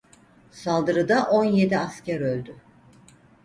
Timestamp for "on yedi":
1.23-1.77